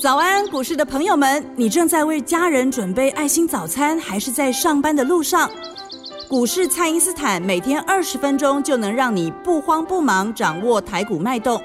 [0.00, 5.50] 早安，股市的朋友们，你正在为家人准备爱心早餐，还是在上班的路上？
[6.28, 11.62] 股市蔡因斯坦每天二十分钟就能让你不慌不忙掌握台股脉动。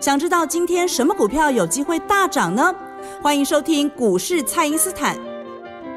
[0.00, 2.74] 想知道今天什么股票有机会大涨呢？
[3.20, 5.16] 欢迎收听股市蔡因斯坦。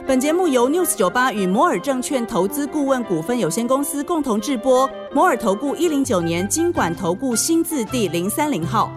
[0.06, 4.90] 本节目由 News 九八与摩尔证券投资顾问股份有限公司共同制播。
[5.14, 8.92] 摩尔投顾一零九年经管投顾新字第零三零号。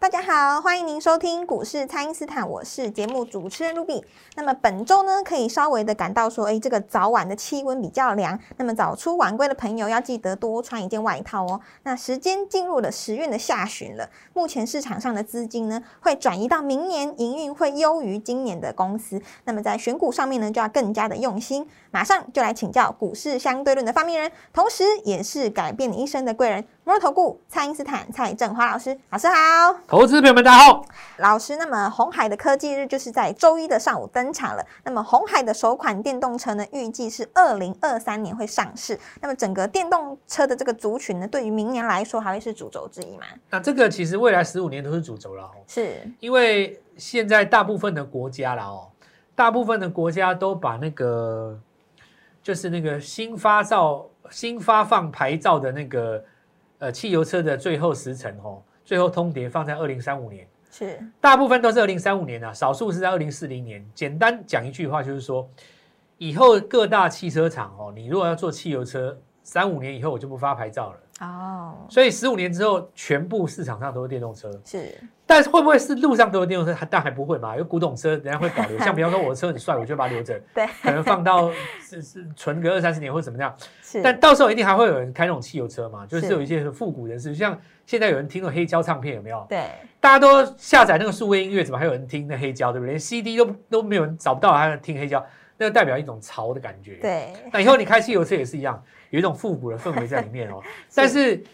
[0.00, 4.00] 大家好，欢迎您收听股市蔡因斯坦，我是节目主持人 Ruby。
[4.36, 8.38] 那么本周呢，可以稍微的感到说，哎，这个早晚的气温比较凉。
[8.58, 11.60] 那么早出晚归的朋友要记得多穿一件外套哦。
[11.82, 19.20] 那时间进入了十月的下旬了，目前市场上的资金呢，会转移到明年营运会优于今年的公司。
[19.44, 21.68] 那么在选股上面呢，就要更加的用心。
[21.90, 26.64] 马上就来请教股市相对论的发明人，同时也是改变你一生的贵人。
[26.88, 30.82] 摩尔投顾蔡因斯坦蔡振华老师，老师好，投资朋友们大家好，
[31.18, 31.54] 老师。
[31.56, 34.64] 那么红海的科技日就是在周一的上午登场了。
[34.84, 38.98] 那么红海的首款电动车呢，预计是二零二三年会上市。
[39.20, 43.26] 那么整个电动车的这个族群呢，对于明年来说还会是主轴之一吗？
[43.50, 48.88] 那这个其实未来十五年都是主轴了哦，是因为现在大部分的国家了哦，
[49.34, 51.60] 大部分的国家都把那个
[52.42, 56.24] 就是那个新发照、新发放牌照的那个。
[56.78, 63.84] 呃，汽油车的最后时辰哦，最后通牒放在二零三五年，是大部分都是二零三五年啊，少数是在二零四零年。
[63.94, 65.48] 简单讲一句话，就是说，
[66.18, 70.98] 以后各大汽车厂哦，你如果要做汽油车，三五年以后我就不发牌照了。
[71.20, 74.48] 哦，所以十五年之后，全部市场上都是电动车。
[74.64, 74.94] 是，
[75.26, 76.72] 但是会不会是路上都是电动车？
[76.72, 77.56] 还但还不会嘛？
[77.56, 78.78] 有古董车，人家会保留。
[78.80, 80.40] 像比方说，我的车很帅，我就把它留着。
[80.54, 83.52] 对， 可能放到是是存个二三十年或者怎么样。
[83.82, 86.06] 是，但到时候一定还会有人开那种汽油车嘛？
[86.06, 89.44] 就是有一些复古人士，像现在有人听那黑胶唱片，有没有？
[89.48, 89.64] 对，
[89.98, 92.70] 大家都下载那个数位音乐，怎么还有人听那黑胶？
[92.70, 92.92] 对不对？
[92.92, 95.24] 连 CD 都都没有人找不到，还听黑胶，
[95.58, 96.94] 那就代表一种潮的感觉。
[97.02, 100.62] 对， 那以后你开汽油车也是一样，有一种复古的氛围在里面哦。
[100.94, 101.44] 但是。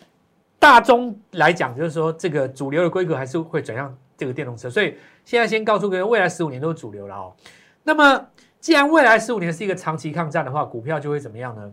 [0.57, 7.37] 大中来讲，就是说这个主流的规格还是会转向这个电动车，所以现在先告诉各位，未来十五年都是主流了哦。
[7.83, 8.27] 那么
[8.61, 11.71] 既然未来十五年是一个长期抗战的话，股票就会怎么样呢？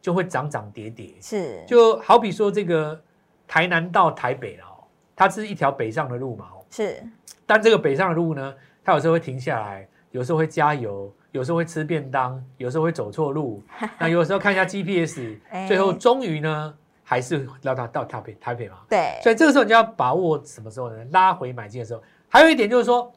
[0.00, 1.12] 就会涨涨跌跌。
[1.20, 2.98] 是，就好比说这个
[3.46, 6.64] 台南到台北了哦，它是一条北上的路嘛哦。
[6.70, 7.02] 是，
[7.44, 13.62] 但这个北上的路呢，它有时候会停下来，有时候会加油，有时候会吃便当，有时候会走错路，
[13.98, 15.36] 那有时候看一下 GPS，
[15.66, 16.74] 最后终于呢。
[17.02, 18.76] 还是让它到台北台北嘛？
[18.88, 20.96] 对，所以这个时候你要把握什么时候呢？
[21.10, 22.00] 拉回买进的时候。
[22.28, 23.12] 还有一点就是说，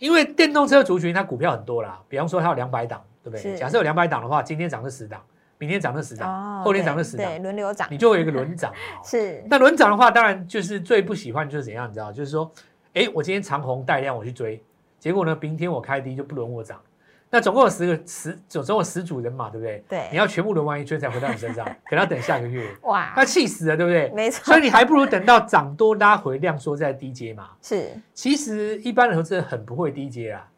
[0.00, 3.56] 因为电动车族群它股票很多啦，比方说它有两百档，对不对？
[3.56, 5.22] 假设有两百档的话，今天涨了十档，
[5.58, 8.72] 明天涨了十档，后天涨了十档，轮流涨，你就会有一个轮涨。
[9.04, 9.44] 是。
[9.48, 12.10] 那轮涨的话，当然就是最不喜欢就是怎样，你知道？
[12.10, 12.50] 就是说，
[12.94, 14.60] 哎，我今天长红带量我去追，
[14.98, 16.80] 结果呢，明天我开低就不轮我涨。
[17.28, 19.84] 那总共有十个十总总有十组人马，对不对？
[19.88, 22.68] 对，你要全部轮完一圈才回到你身上， 可能要等下个月。
[22.82, 24.10] 哇，那气死了，对不对？
[24.14, 24.44] 没错。
[24.44, 27.50] 所以你还不如等到涨多拉回量缩再低阶嘛。
[27.60, 27.90] 是。
[28.14, 30.48] 其实一般的投资人很不会低阶啊。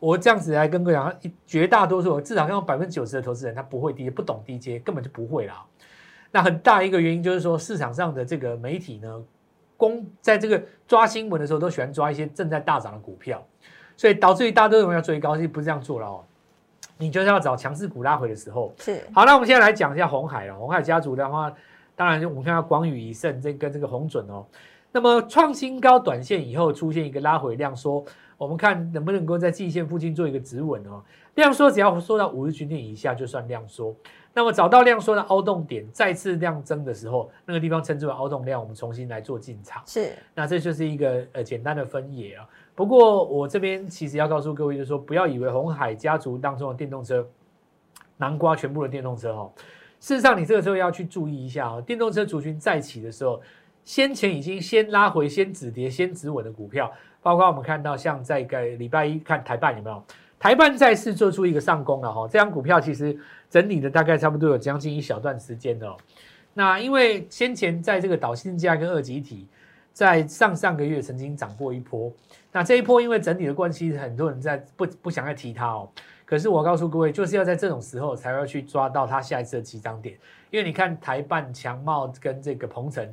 [0.00, 1.14] 我这样子来跟各位讲，
[1.46, 5.64] 绝大多数至少像百分之九十的投资人他不会低，不懂低阶，根本就不会啦。
[6.30, 9.24] 那很大一个原因就是说，市场上的这个媒体呢，
[9.76, 13.44] 公在这个抓新闻的时候，都喜欢抓一些正在大涨的股票。
[13.98, 16.24] 所以导致于大家都认为要追高，其实不是这样做了哦。
[16.96, 18.72] 你就是要找强势股拉回的时候。
[18.78, 19.04] 是。
[19.12, 20.54] 好，那我们现在来讲一下红海了。
[20.54, 21.52] 红海家族的话，
[21.94, 24.46] 当然我们看到广宇、以盛这跟这个红准哦。
[24.92, 28.04] 那么创新高，短线以后出现一个拉回量缩，
[28.36, 31.02] 我们看能不能够在季线附近做一个止稳哦。
[31.34, 33.94] 量缩只要缩到五日均线以下就算量缩。
[34.32, 39.82] 那么找到量缩的凹洞点，再次量增的时候，那个地方称之为凹洞量，我们重新来做进场。
[39.84, 40.12] 是。
[40.34, 42.46] 那这就是一个呃简单的分野啊。
[42.78, 47.26] 不过我这边其实要告诉各位，就是说不要以为红海家族当中的电动车，
[48.18, 49.50] 南瓜全部的电动车哦。
[49.98, 51.82] 事实上，你这个时候要去注意一下哦。
[51.84, 53.42] 电动车族群再起的时候，
[53.84, 56.88] 先前已经先拉回、先止跌、先止稳的股票，
[57.20, 60.00] 包括我们看到像在个礼拜一看台办有没有？
[60.38, 62.28] 台办再次做出一个上攻了哈。
[62.28, 63.18] 这张股票其实
[63.50, 65.96] 整理的大概差不多有将近一小段时间哦。
[66.54, 69.48] 那因为先前在这个导信价跟二级体。
[69.98, 72.08] 在上上个月曾经涨过一波，
[72.52, 75.90] 那这一波因为整体的关系，很多人在不不想再提它哦。
[76.24, 80.16] 可是我告诉各位，就是要在这种时候才要去抓到它下一次的起涨点，
[80.52, 83.10] 因为你看台办、强茂跟这个鹏程，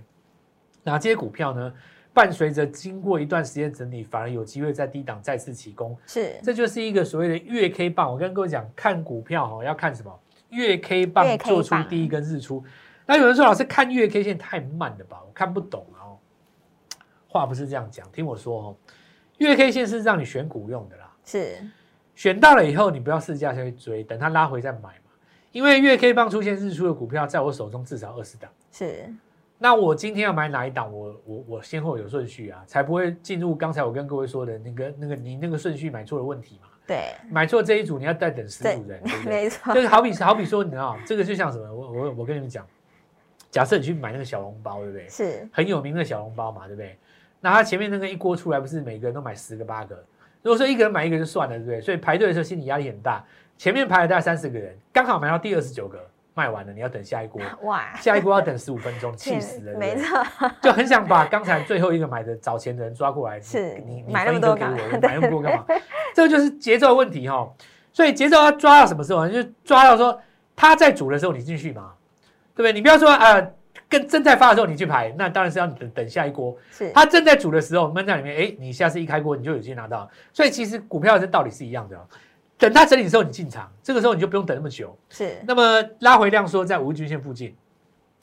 [0.84, 1.74] 那这些股票呢，
[2.14, 5.98] 伴随着经过一段时间整理，反而有机会在低档再次起攻。
[6.06, 8.12] 是，这就是一个所谓的月 K 棒。
[8.12, 10.20] 我跟各位讲，看股票哈，要看什么？
[10.52, 12.64] 月 K 棒做出第一根日出。
[13.08, 15.20] 那有人说，老师看月 K 线太慢了吧？
[15.26, 15.84] 我看不懂。
[17.36, 18.76] 话不是这样讲，听我说哦，
[19.40, 21.58] 月 K 线是让你选股用的啦，是
[22.16, 25.12] 选到了以后，你不要试价下去追，等它拉回再买嘛。
[25.52, 28.50] 因为月 K 棒出现日出的股票，在我手中至少二十档。
[28.72, 29.14] 是，
[29.58, 30.90] 那我今天要买哪一档？
[30.90, 36.70] 我我我先后有顺序啊，才不会进入刚才我跟各位说的那个那个你那个顺序买错的问题嘛。
[36.88, 39.26] 对，买错这一组，你要再等十组人，对不对？
[39.26, 41.74] 没错，就是好比好比说，你知道，这个就像什么？
[41.74, 42.66] 我我我跟你们讲，
[43.50, 45.10] 假设你去买那个小笼包，对不对？
[45.10, 46.98] 是很有名的小笼包嘛，对不对？
[47.46, 49.96] 那他前面那个一锅出来，不是每个人都买十个八个？
[50.42, 51.80] 如果说一个人买一个就算了，对不对？
[51.80, 53.24] 所以排队的时候心理压力很大。
[53.56, 56.04] 前面排了大概三十个人，刚好买到第二十九个，
[56.34, 57.40] 卖完了，你要等下一锅，
[57.70, 60.26] 哇，下一锅要等十五分钟， 气死了，没错，
[60.60, 65.66] 就很想把刚才最后一个买的早前的人抓过来，是你你买那么分一个给多干嘛我，买那么多干嘛？
[66.16, 67.48] 这个就是节奏问题哈。
[67.94, 69.32] 所以节奏要抓到什么时候呢？
[69.32, 70.20] 就是抓到说
[70.56, 71.94] 他在煮的时候你进去嘛，
[72.56, 72.74] 对不对？
[72.74, 73.54] 你不要说呃，
[73.88, 76.56] 跟正在发的时候你去排，那当然是要等等下一锅。
[76.72, 80.10] 是它正在煮的时候闷在里面，哎，你下次一开锅你就有机会拿到。
[80.34, 82.02] 所以其实股票这道理是一样的哦，
[82.58, 84.98] 等它整理的时候你进场，这个时候你就不用等那么久。
[85.10, 87.56] 是那么拉回量缩在五日均线附近。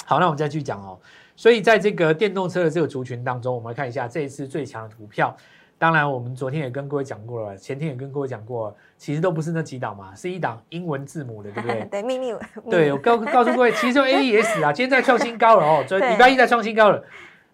[0.05, 0.99] 好，那我们再继续讲哦。
[1.37, 5.35] 所以在这个电动车的这个族群当中，我们来看一下这一次最强的股票。
[5.83, 11.85] 当然，我们昨天也跟各位讲过了，前天也跟各位讲过，其实都不是那几档嘛，是一档英文字母的，对不对？
[11.91, 12.33] 对秘密，
[12.71, 17.03] 对，我告告诉各位，其实就 AES 啊，今天在创新高了哦，昨对礼拜一在创新高了。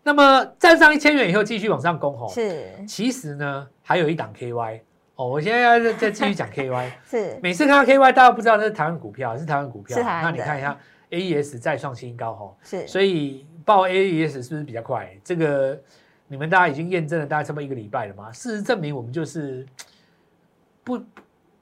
[0.03, 2.29] 那么站上一千元以后，继续往上攻哦。
[2.29, 4.81] 是其实呢，还有一档 KY
[5.17, 6.91] 哦，我现在要再再继续讲 KY。
[7.09, 9.97] 是每次看到 KY，大家不知道那是台湾股票，是台湾股票。
[10.03, 10.79] 那你看一下
[11.11, 15.19] AES 再创新高哦，是，所以报 AES 是不是比较快？
[15.25, 15.81] 这个
[16.29, 18.31] 你们大家已经验证了大概差不多一个礼拜了嘛？
[18.31, 19.67] 事实证明我们就是
[20.85, 21.03] 不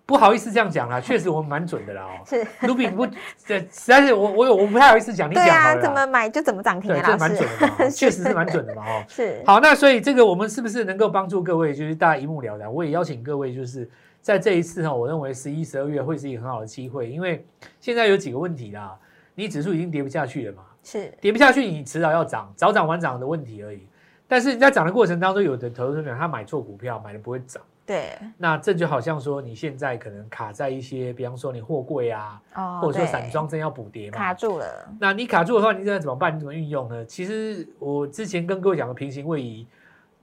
[0.04, 2.22] 不好意思这样讲啦，确实我们蛮准的啦哦。
[2.26, 3.06] 是卢比不，
[3.44, 5.82] 这实在是我我有我不太好意思讲，你讲好了啊。
[5.82, 9.04] 怎么买就怎么涨停对，啊，老这 蛮准的嘛哦，确实是蛮准的嘛哦。
[9.08, 12.72] 是好，那所以这个我们是不是能够帮助各位，就是大家一目了然？
[12.72, 13.88] 我也邀请各位，就是
[14.20, 17.44] 在这一次哈，我认为十一、十二月会是一个很好的机会，因为
[17.80, 18.96] 现在有几个问题啦，
[19.34, 23.86] 你指数已经跌不下去了嘛，是跌不下去，你迟早要涨，早涨晚涨的问题而已。
[24.28, 34.66] 但是你在涨的过程当中，有的投资者他买错股票，买的不会涨，对那这就好像说你现在可能卡在一些，比方说你货柜啊，哦，或者说散装真要补跌嘛，卡住了，
[34.98, 36.34] 那你卡住的话，你现在怎么办？
[36.34, 37.04] 你怎么运用呢？
[37.04, 39.66] 其实我之前跟各位讲的平行位移，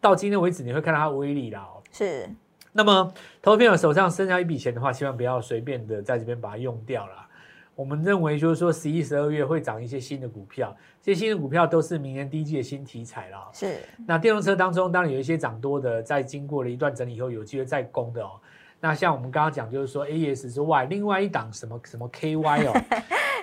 [0.01, 1.81] 到今天为止你会看到它的威力啦、哦。
[1.91, 2.29] 是
[2.73, 7.27] 那么投资朋友手上剩下一笔钱的话，千万不要随便的在这边把它用掉啦。
[7.75, 13.50] 我们认为就是说，十一、十二月会涨一些新的股票，这些新的股票都是明年第一季的新题材啦。
[13.52, 18.40] 是那电动车当中，当然有一些涨多的，在经过了一段整理以后，有机会再攻的哦。
[18.80, 22.74] 那像我们刚刚讲，就是说 AES 之外，另外一档什么什么 KY 哦，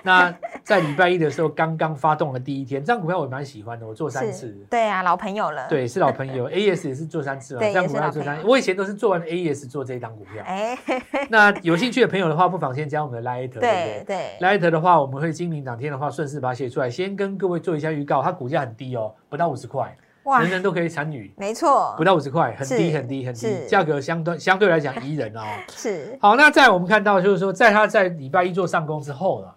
[0.03, 0.33] 那
[0.63, 4.67] 在礼拜一的时候刚刚发动了第一天，这张股票我也蛮喜欢的，我做三次是，。
[4.69, 10.43] 对啊，老朋友了，，对，是老朋友， AES 也是做三次嘛，对这张股票做三，也是老朋友我以前都是做完 AES 做这一档股票。
[10.45, 10.77] 哎，
[11.29, 19.95] 那有兴趣的朋友的话，不妨先加我们的 Light，对不对对对，？Light 的话，我们会今明两天的话，顺势把它写出来，先跟各位做一下预告，它股价很低哦，不到五十块，
[20.41, 21.33] 人，人都可以参与。
[21.37, 25.41] 没错不，到五十块，很低很低很低，是价格相对相对来讲宜人哦。
[25.69, 29.47] 是好，那在我们看到就是说，在它在礼拜一做上攻之后呢，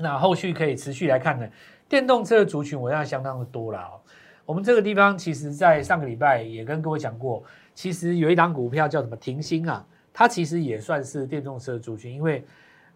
[0.00, 1.50] 那后续可以持续来看的，
[1.88, 4.00] 电动车的族群我认为相当的多了哦。
[4.44, 7.42] 我们这个地方其实在上个礼拜也跟各位讲过，
[7.74, 12.44] 其实有一档股票叫什么停薪啊，它其实也算是电动车的族群，因为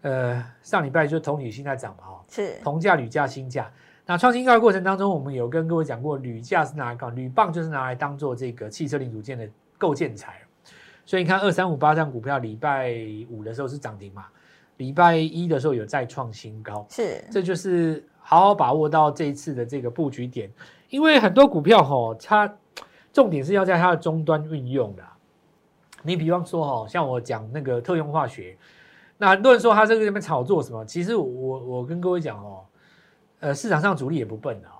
[0.01, 3.71] 呃上礼拜就同理心在涨嘛哦，是同价、铝价、新价。
[4.05, 10.41] 那创新高的过程当中，我们有跟各位讲过，铝价是拿来搞，铝棒就是拿来当做这个汽车零组件的构建材。
[11.05, 12.93] 所以你看二三五八这张股票，礼拜
[13.29, 14.25] 五的时候是涨停嘛，
[14.77, 17.23] 礼拜一的时候有再创新高，是。
[17.31, 20.51] 这就是好好把握到这一次的这个布局点，
[20.89, 22.53] 因为很多股票吼，它
[23.13, 25.15] 重点是要在它的终端运用的啊。
[26.03, 28.57] 你比方说哦，像我讲那个特用化学，
[29.17, 32.65] 那很多人说它这个这边炒作什么，其实我我跟各位讲哦，
[33.39, 34.74] 呃，市场上主力也不笨的哦，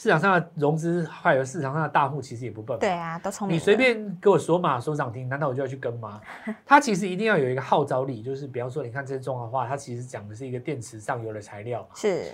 [0.00, 6.18] 市场上的融资还有市场上的大户其实也不笨嘛，对啊，都聪明，你随便给我锁码锁涨停，难道我就要去跟吗？
[6.64, 11.88] 它其实一定要有一个号召力，就是比方说，你看这些中华化，它其实讲的是一个电池上游的材料嘛。
[11.94, 12.32] 是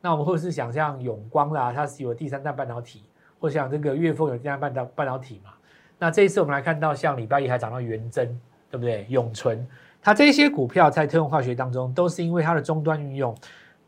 [0.00, 3.02] 那我们或者是想像永光啦，它是有第三代半导体，
[3.40, 5.50] 或像这个岳峰有第三代半导半导体嘛。
[5.98, 8.28] 那这一次我们来看到，像礼拜一还涨到元真，
[8.70, 9.04] 对不对？
[9.08, 9.66] 永存，
[10.00, 13.36] 它这些股票在特用化学当中，都是因为它的终端运用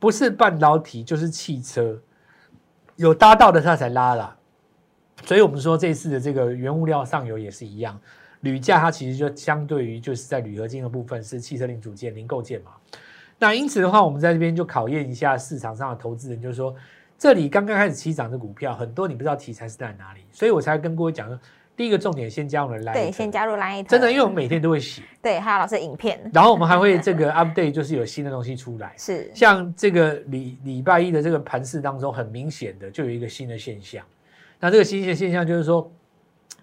[0.01, 1.97] 不是半导体就是汽车，
[3.01, 4.37] 有搭到的他才拉啦。
[5.25, 7.99] 所以我们说这次的这个原物料上游也是一样，
[8.41, 12.73] 铝价它其实就相对于就是在铝合金的部分是汽车零组件零构件嘛。
[13.39, 16.75] 那因此的话，我们在这边就考验一下市场上的投资人，就是说
[17.19, 21.39] 这里刚刚开始起涨的股票，很多你不知道题材是在哪里，所以我才跟各位讲说，
[21.81, 34.05] 第一个重点先加入来，对，先加入 Line，真的，因为我们每天都会写，对，还有老师的影片，然后我们还会这个 update，就是有新的东西出来， 是，像这个礼礼拜一的这个盘市当中，很明显的就有一个新的现象，
[34.59, 35.91] 那这个新的现象就是说，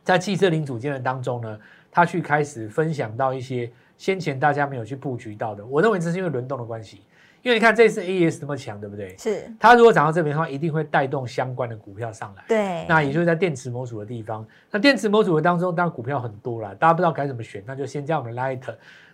[0.03, 1.59] 在汽车零组件的当中呢，
[1.89, 7.01] 他去开始分享到一些先前大家没有去布局到的，我认为这是因为轮动的关系。
[7.47, 9.15] 因为你看这次 A S 那么强，对不对？
[9.17, 9.49] 是。
[9.57, 12.43] 它如果涨到这边的话，一定会带动相关的股票上来。
[12.45, 12.85] 对。
[12.89, 18.59] 那也就是在电池模组的地方，那电池模组的当中，当然股票很多了，大家不知道该怎么选，那就先加我们 Light。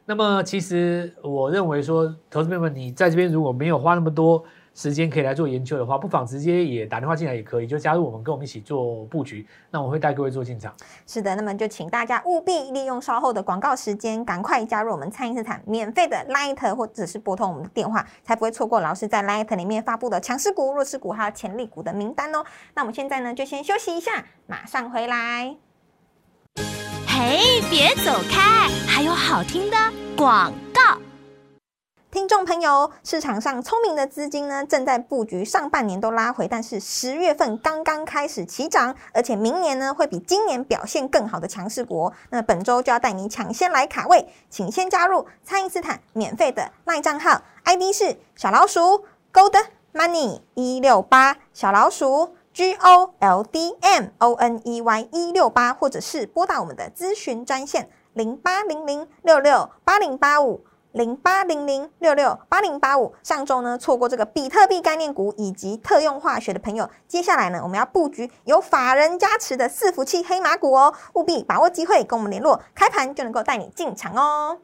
[0.03, 4.43] 那么其实我认为说，投资朋友们，你在这边如果没有花那么多。
[4.75, 9.47] 时间可以来做研究的话，不妨直接也打电话进来也可以，就加入我们，跟我们一起做布局。
[9.69, 10.73] 那我会带各位做进场。
[11.05, 22.43] 是的，那么就请大家务必利用稍后的广告时间，赶快加入我们蔡英斯坦免费的 Light，或者是拨通我们的电话，才不会错过老师在 Light 里面发布的强势股、弱势股还有潜力股的名单哦。
[22.73, 25.55] 那我们现在呢，就先休息一下，马上回来。
[27.07, 29.77] 嘿，别走开，还有好听的
[30.17, 30.62] 广告。
[32.13, 42.13] 听众朋友，市场上聪明的资金呢，正在布局上半年都拉回，但是十月份刚刚开始起涨，而且明年呢会比今年表现更好的强势股。
[42.29, 60.63] 那本周就要带你抢先来卡位，请先加入蔡因斯坦免费的赖账号，ID 是小老鼠 Gold Money 一六八，小老鼠 G O L D M O N E Y 一六八，或者是拨打我们的咨询专线零八零零六六八零八五。
[60.93, 74.59] 零八零零六六八零八五，上周呢错过这个比特币概念股以及特用化学的朋友，接下来呢我们要布局有法人加持的伺服器黑马股哦，务必把握机会跟我们联络，开盘就能够带你进场哦。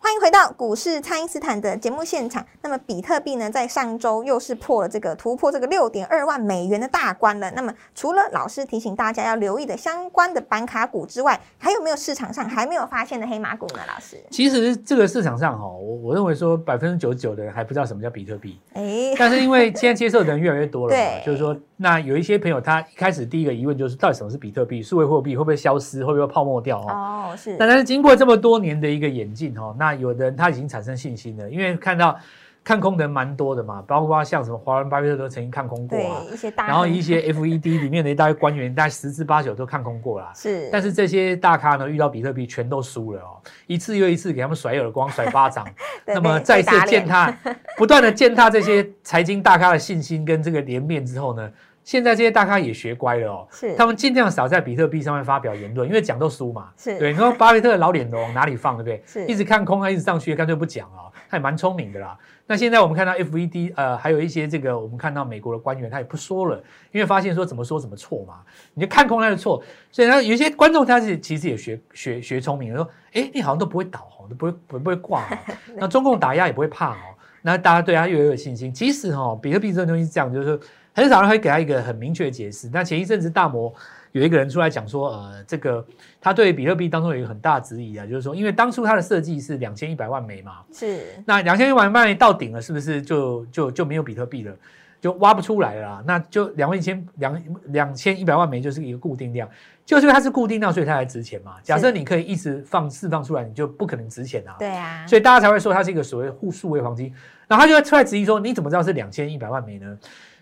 [0.00, 2.44] 欢迎回到股市，蔡因斯坦的节目现场。
[2.62, 7.50] 那么，比特币呢，在上周又是破了这个突破这个六点二万美元的大关了。
[7.50, 13.80] 那么，除了老师提醒大家要留意的相关的板卡股之外，还有没有市场上还没有发现的黑马股呢？
[13.92, 18.58] 老师，其实这个市场上哈，我我认为说百分之九十九的人还不知道什么叫比特币。
[18.74, 24.82] 哎， 但是因为现在接受的人越来越多了，对，就是说，那有一些朋友他一开始第一个疑问就是，到底什么是比特币？
[24.82, 26.04] 数位货币会不会消失？
[26.04, 26.78] 会不会泡沫掉？
[26.82, 27.56] 哦，是。
[27.58, 32.18] 那但是经过这么多年的一个演进哈，那有的人他已经产生信心了，因为看到
[32.64, 40.30] 看空的人蛮多的嘛，包括像什么华人巴菲特都曾经看空过啊，一些大，然后一些 FED 里面的一大堆官员，大概十之八九都看空过啦。
[40.34, 45.66] 是，但是这些大咖呢，遇到比特币全都输了哦，一次又一次给他们甩耳光、甩巴掌，
[46.04, 47.34] 那么再次 践踏，
[47.78, 51.50] 不断的践踏这些财经大咖的信心跟这个脸面之后呢？
[51.88, 56.68] 现在这些大咖也学乖了哦，是，他们尽量少在比特币上面发表言论，因为讲都输嘛。
[56.76, 59.02] 是，对，你说巴菲特的老脸往哪里放，对不对？
[59.06, 62.14] 是，一直看空啊，一直上去，干脆不讲啊，他也蛮聪明的啦。
[62.46, 68.40] 那现在我们看到 FED，呃，还有一些这个我们看到美国的官员，他也不说了，因为发现说怎么说怎么错嘛，
[68.74, 75.38] 你就看空他的错，所以呢有些观众他是其实也学学学聪明，说，哎，你好像都不会倒哦，都不会不会挂哦，
[75.78, 78.70] 那中共打压也不会怕哦，那大家对他越来越有信心。
[78.70, 80.60] 其实哈，比特币这个东西是这样，就是说。
[80.92, 82.68] 很少人会给他一个很明确的解释。
[82.72, 83.72] 那前一阵子大摩
[84.12, 85.84] 有一个人出来讲说，呃，这个
[86.20, 94.54] 他对比特币当中有一个很大的质疑啊，就是说，因为当初他的设计是两千一百万枚嘛，是那两千一百万枚到顶了，是不是就就就没有比特币了，
[95.00, 96.02] 就挖不出来了？
[96.06, 99.48] 那就两万一千两两千一百万枚就是一个固定量，
[99.84, 101.56] 就是因为它是固定量，所以它才值钱嘛。
[101.62, 104.56] 假设你可以一直放释放出来，你就不可能值钱啊。
[104.58, 107.12] 对啊，所以大家才会说它是一个所谓互数位黄金。
[107.46, 109.98] 然后他就会出来质疑说，你怎么知道是两千一百万枚呢？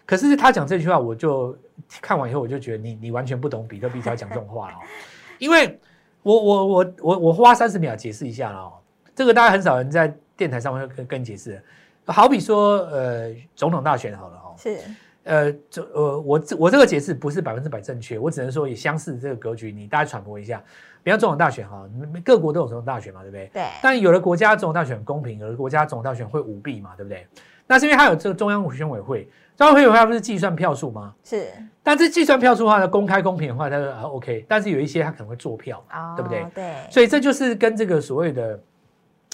[0.07, 1.55] 可是他讲这句话，我就
[2.01, 4.79] 看完以后，我就觉得你你完全不懂比特币才讲这种话哦。
[5.39, 5.79] 因为
[6.23, 8.73] 我我我我我花三十秒解释一下了哦，
[9.15, 11.61] 这个大家很少人在电台上面跟跟解释。
[12.07, 14.79] 好比说呃总统大选好了哦，是
[15.25, 20.63] 呃这呃我这我这个解释不是百分之百正确，我只能说也相似这个格局，你大家揣摩一下。
[21.03, 21.89] 比方总统大选哈，
[22.25, 23.51] 各国都有总统大选嘛，对不对？
[23.53, 23.65] 对。
[23.81, 27.27] 但有的国家总统大选公平，有的国家总统大选会舞弊嘛，对不对？
[27.67, 29.29] 那是因为它有这个中央选委会。
[29.57, 31.15] 中央委员会不是计算票数吗？
[31.25, 31.49] 是，
[31.83, 35.83] 但是计算票数的话呢，公开公平的话，它说啊 OK，但是有一些它可能会做票，
[36.15, 36.47] 对不对？
[36.55, 38.61] 对，所以这就是跟这个所谓的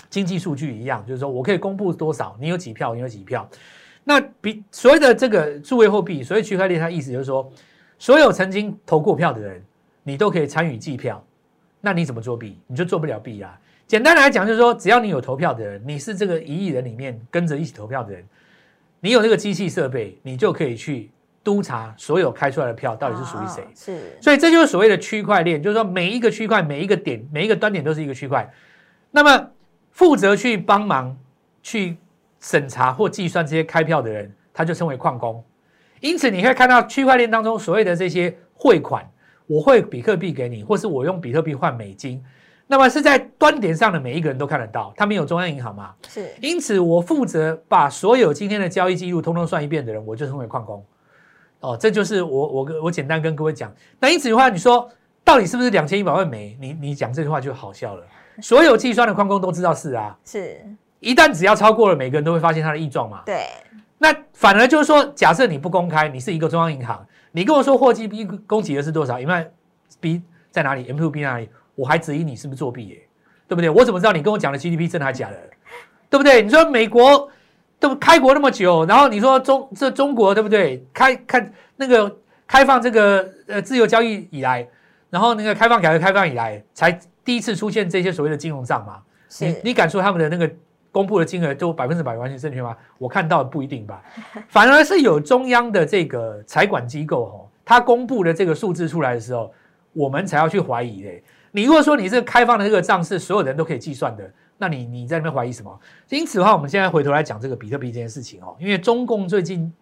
[0.08, 3.48] 经济数据一样，就是说我可以公布多少，你有几票，你有几票。
[4.04, 7.50] 那比所谓的这个数位货币，所谓区块链，它意思就是说，
[7.98, 9.60] 所有曾经投过票的人，
[10.04, 11.20] 你都可以参与计票。
[11.80, 12.60] 那你怎么作弊？
[12.68, 13.58] 你就做不了弊啊。
[13.92, 18.24] 简单来讲，就是说，只要你有投票的人，你是这个一亿人里面跟着一起投票的人。
[19.00, 21.10] 你有这个机器设备，你就可以去
[21.44, 23.68] 督查所有开出来的票到底是属于谁。
[23.74, 28.50] 是，所以这就是所谓的区块链，就是说每一个区块、每一个点、每一个端点都是一个区块。
[29.10, 29.50] 那么
[29.90, 31.14] 负责去帮忙
[31.62, 31.98] 去
[32.40, 35.44] 审查或计算这些开票的人，他就称为矿工。
[36.00, 39.06] 因此，你可以看到区块链当中所谓的这些汇款，
[39.46, 42.24] 我汇比特币给你，或是我用比特币换美金，
[42.72, 45.92] 那么是在端点上的每一个人都看得到，他们有中央银行嘛？
[46.08, 50.82] 是因此，我负责把所有今天的交易记录通通算一遍的人，我就称为矿工。
[51.60, 53.70] 哦，这就是我我我简单跟各位讲。
[54.00, 54.88] 那因此的话，你说
[55.22, 56.56] 到底是不是两千一百万枚？
[56.58, 58.02] 你你讲这句话就好笑了。
[58.40, 60.58] 所有计算的矿工都知道是啊，是，
[61.00, 63.20] 一旦只要超过了，每个人都会发现他的异状嘛。
[63.26, 63.48] 对，
[63.98, 69.20] 那反而就是说，假设你不公开，你是一个中央银行，你跟我说货 GDP 供给额是多少？
[69.20, 69.50] 因为
[70.00, 71.50] B 在哪里？M to B 在哪里？
[71.74, 73.02] 我还质疑你是不是作弊耶、
[73.48, 73.70] 对不对？
[73.70, 75.36] 我怎么知道你跟我讲的 GDP 真的还假的？
[76.10, 76.42] 对不对？
[76.42, 77.30] 你说美国
[77.80, 80.84] 对不开国那么久，然后你说中这中国对不对？
[80.92, 84.68] 开开那个开放这个呃自由交易以来，
[85.08, 86.92] 然后那个开放改革开放以来，才
[87.24, 88.98] 第一次出现这些所谓的金融账嘛？
[89.40, 90.54] 你，你敢说他们的那个
[90.90, 92.76] 公布的金额都百分之百完全正确吗？
[92.98, 94.02] 我看到不一定吧，
[94.48, 99.50] 反而是有中央的这个财管机构哦，它公布的这个数字出来的时候，
[99.94, 101.24] 我们才要去怀疑嘞。
[101.52, 104.28] 你如果说你这个开放的这个账是所有人都可以计算的，
[104.58, 105.80] 那你你在那边怀疑什么？
[106.08, 109.72] 因此的话，我们现在回头来讲这个比特币这件事情哦，因为中共最近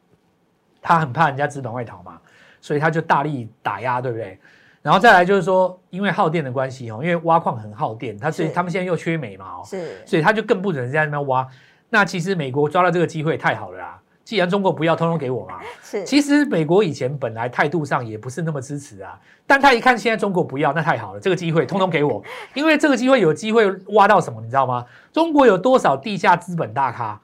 [0.82, 2.20] 他很怕人家资本外逃嘛，
[2.60, 4.38] 所以他就大力打压，对不对？
[4.82, 11.46] 然后再来就是说，因为耗电的关系哦，因为挖矿很耗电，他所以是他们现在又缺煤嘛哦，是，所以他就更不准在那边挖。
[11.90, 15.58] 那其实美国抓到这个机会太好了啦，既然中国不要，通通给我嘛。
[15.82, 22.22] 是，其实美国以前本来态度上也不是那么支持啊，但他一看现在中国不要，那太好了，这个机会通通给我，
[22.54, 24.84] 因为这个机会有机会挖到什么，你知道吗？
[25.12, 27.20] 中国有多少地下资本大咖，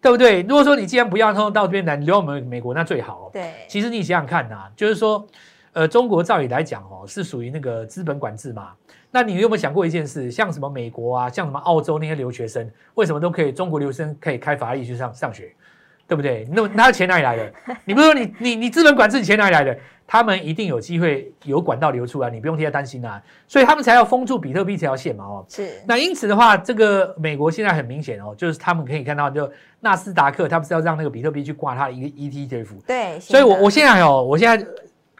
[0.00, 0.42] 对不对？
[0.42, 3.30] 如果说你既然不要，通通到这边来，你留我们美国那最好、哦。
[3.32, 5.26] 对，其实你想想看呐、就是说，
[5.72, 8.70] 呃，中国照理来讲哦，是属于那个资本管制嘛。
[9.10, 10.30] 那你有没有想过一件事？
[10.30, 13.52] 像什么美国啊，像什么澳洲那些留学生，为什么都可以？
[13.52, 15.54] 中国留学生可以开法拉利去上上学，
[16.06, 16.46] 对不对？
[16.52, 17.52] 那他的钱哪里来的？
[17.84, 19.76] 你不是说你你你资本管制，你钱哪里来的？
[20.08, 23.20] 他们一定有机会有管道流出来，你不用替他担心啊。
[23.48, 25.44] 所以他们才要封住比特币这条线嘛哦。
[25.48, 34.64] 是，那因此的话，这个美国现在很明显哦，就是他们可以看到，就纳斯达克，他不是要让那个比特币去挂它的一个 ETF，对，所以我我现在哦，我现在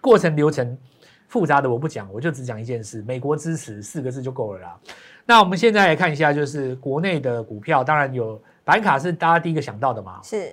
[0.00, 0.78] 过程流程
[1.26, 4.76] 复杂的我不讲，我就只讲一件事：美国支持四个字就够了啦。
[5.24, 10.20] 那我们现在来看一下，就是国内的股票，当然有板卡是大家第一个想到的嘛。
[10.22, 10.52] 是，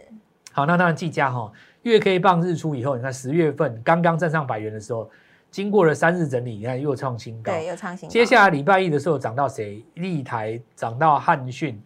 [0.53, 5.09] 好，那当然技嘉哈，月 K 棒日出以后，你看十月份刚刚站上百元的时候，
[5.49, 7.51] 经过了三日整理，你看又创新高。
[7.51, 9.83] 对，又创新高，接下来礼拜一的时候涨到谁？
[9.95, 11.81] 立台涨到汉讯，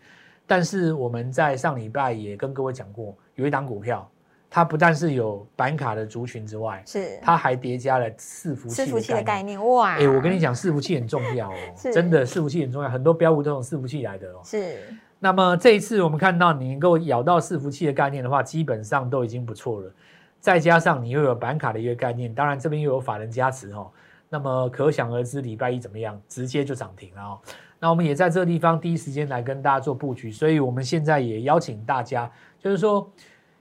[0.45, 4.09] 但是我们在上礼拜也跟各位讲过，有一档股票，
[4.49, 9.65] 它不但是有板卡的族群之外，是它还叠加了伺服器伺服器的概念。
[9.65, 11.55] 哇，哎、我跟你讲，伺服器很重要哦，
[11.93, 14.41] 真的伺服器很重要，很多标股都用伺服器来的哦。
[14.43, 14.77] 是，
[15.19, 19.91] 那么这一次我们看到你能够咬到伺服器的概念的话，基本上都已经不错了。
[20.39, 23.89] 再加上你又有板卡的一个概念，当然这边又有法人加持哦，
[24.29, 27.39] 那么可想而知礼拜一怎么样，直接就涨停了哦。
[27.79, 33.09] 那我们也在这个地方第一时间来跟大家做布局，所以我们现在也邀请大家，就是说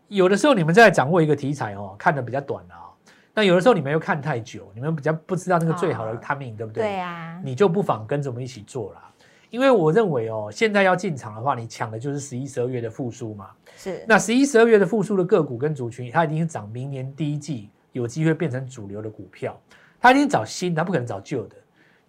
[0.08, 2.92] 有的时候你们在掌握一个题材哦，看的比较短啊、
[3.34, 6.84] 那有的时候你们又看太久，你们比较不知道那个最好的哦 timing，、对不对？
[6.84, 9.10] 对啊，你就不妨跟着我们一起做啦。
[9.56, 13.48] 因为我认为哦，现在要进场的话，你抢的就是十一、十二月的复苏嘛。
[13.74, 19.58] 是，那十一、十二月的复苏的个股跟族群，它一定是涨明年第一季有机会变成主流的股票。
[19.98, 21.56] 它一定找新，它不可能找旧的。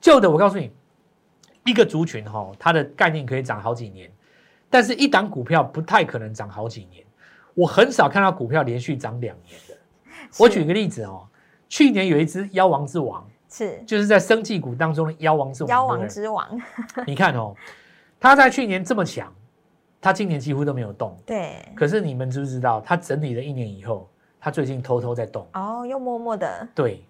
[0.01, 0.73] 旧的，我告诉你，
[1.65, 4.11] 一个族群哈、它的概念可以涨好几年，
[4.69, 7.01] 但是一档股票不太可能涨好几年。
[7.53, 9.77] 我很少看到股票连续涨两年的。
[10.37, 11.25] 我举个例子哦，
[11.69, 13.25] 去年有一只妖王之王，
[13.57, 15.69] 是就是在生技股当中的妖王之王。
[15.69, 16.61] 妖王之王，
[17.07, 17.55] 你看哦，
[18.19, 19.33] 他在去年这么强，
[19.99, 21.17] 他今年几乎都没有动。
[21.25, 24.07] 对，可是你们知不知道，他整理了一年以后，
[24.39, 25.47] 他最近偷偷在动。
[25.53, 27.03] 哦，又默默的，对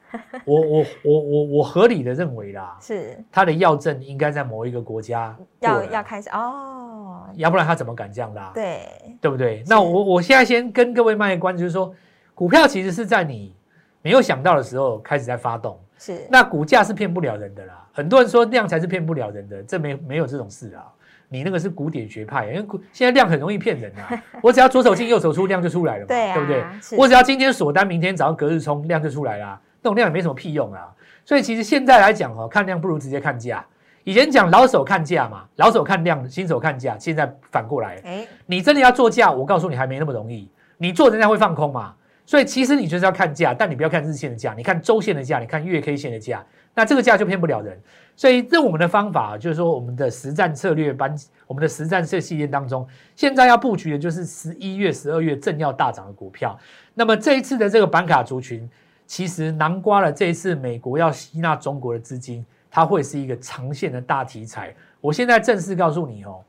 [0.46, 8.52] 我，我我我我合理的认为啦， 是他的药证应该在某一个国家要要开始哦，要不然他怎么敢这样拉？
[8.54, 8.88] 对，
[9.20, 9.64] 对不对？
[9.68, 11.94] 那我我现在先跟各位卖关，就是说，
[12.34, 13.54] 股票其实是在你
[14.02, 15.78] 没有想到的时候开始在发动。
[15.98, 17.86] 是，那股价是骗不了人的啦。
[17.92, 20.86] 很多人说量才是骗不了人的，这没没有这种事啊。
[21.30, 24.24] 你那个是古典学派，因为股现在量很容易骗人啊。
[24.42, 26.64] 我只要左手进右手出，量就出来了嘛，对啊不对？
[26.98, 29.60] 我只要今天锁单，明天早上隔日冲，量就出来啦。
[29.82, 30.88] 那种量也没什么屁用啊。
[31.26, 33.66] 所以其实现在来讲哦，看量不如直接看价。
[34.06, 40.50] 以前讲老手看价嘛，老手看量，新手看价，现在反过来，哎，你真的要做价，我告诉你还没那么容易。
[40.78, 41.94] 你做人家会放空嘛？
[42.28, 47.82] 所以其实你就是要看价，但你不要看日线的价，你看周线的价，你看月 K 线的价，那这个价就骗不了人。
[48.18, 51.16] 所以这我们的方法就是说，我们的实战策略班，
[51.48, 52.86] 我们的实战策系列当中，
[53.16, 56.60] 现在要布局的就是十一月、十二月正要大涨的股票。
[56.94, 58.70] 那么这一次的这个板卡族群，
[59.06, 64.76] 其实南瓜了这一次美国要吸纳中国的资金，它会是一个长线的大题材。
[65.00, 66.44] 我现在正式告诉你哦，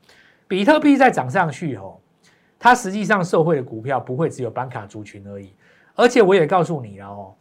[0.45, 1.95] 比特币再涨上去哦，
[2.57, 5.53] 它实际上受惠的股票不会只有板卡族群而已，
[5.95, 7.33] 而且我也告诉你了哦，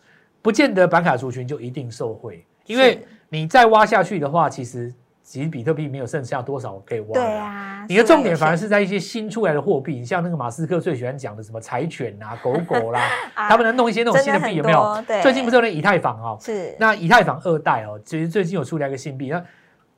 [0.42, 7.12] 不见得板卡族群就一定受惠，因为你再挖下去的话，其实其实比特币没有剩下多少可以挖。
[7.12, 13.00] 对啊，你的重点反而是是在一些新出来的货币，你像那个马斯克最喜欢讲的什么柴犬啊、 狗狗啦，
[13.34, 15.04] 啊他们能弄一些那种新的币有没有？
[15.22, 16.74] 最近不是有那以太坊哦，是。
[16.78, 19.44] 那以太坊二代哦，其实最近有出来一个新币，那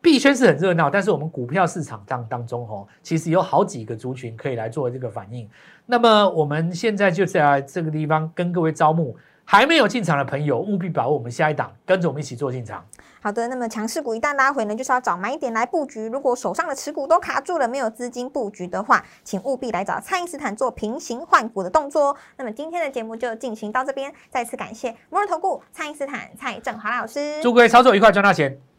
[0.03, 5.49] 币圈是很热闹，但是我们股票市场当当中哦，其实有好几个族群可以来做这个反应。
[5.85, 12.83] 那么我们现在就在这个地方跟各位招募，还没有进场的朋友，务必把握我们下一档，跟着我们一起做进场。
[13.23, 16.07] 好的，那么强势股一旦拉回呢，就是要找买点来布局。
[16.07, 22.17] 如果手上的持股都卡住了，没有资金布局的话，请务必来找蔡因斯坦做平行换股的动作哦。
[22.39, 27.43] 那么今天的节目就进行到这边，再次感谢摩尔投顾蔡因斯坦蔡振华老师。
[27.43, 28.70] 祝各位操作愉快，赚大钱！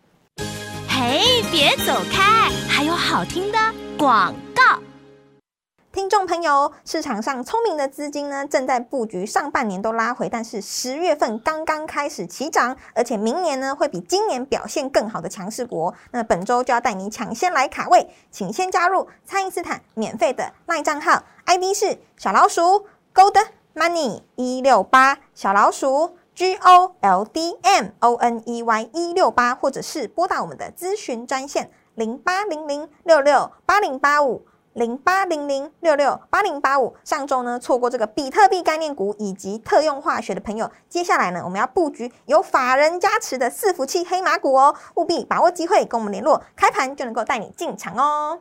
[1.04, 1.20] 哎，
[1.52, 3.58] 别走开，还有好听的
[3.98, 4.80] 广告。
[5.92, 15.92] 听众朋友，市场上聪明的资金呢，正在布局上半年都拉回，但是十月份刚刚开始起涨，而且明年呢会比今年表现更好的强势股。
[16.12, 34.44] 那本周就要带你抢先来卡位，请先加入蔡因斯坦免费的卖账号，ID 是小老鼠 Gold Money 一六八，小老鼠 G O L D M O N E Y 一六八，或者是拨打我们的咨询专线零八零零六六八零八五。
[34.74, 36.96] 零八零零六六八零八五。
[37.04, 48.40] 上周呢，错过这个比特币概念股以及特用化学的朋友，接下来呢，我们要布局有法人加持的伺服器黑马股哦，务必把握机会，跟我们联络，开盘就能够带你进场哦。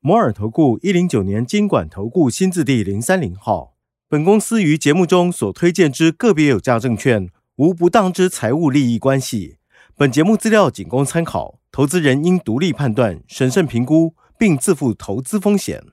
[0.00, 3.77] 摩尔投顾一零九年经管投顾新字第零三零号。
[4.10, 9.58] 本公司于节目中所推荐之个别有价证券，无不当之财务利益关系。
[9.98, 15.84] 本节目资料仅供参考，投资人应独立判断、审慎评估，并自负投资风险。